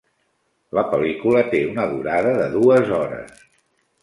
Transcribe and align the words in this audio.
La 0.77 0.83
pel·lícula 0.93 1.43
té 1.51 1.59
una 1.75 1.85
durada 1.93 2.33
de 2.41 2.49
dues 2.57 2.91
hores. 3.03 3.47